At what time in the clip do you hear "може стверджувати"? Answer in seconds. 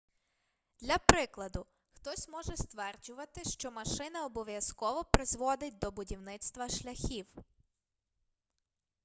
2.29-3.43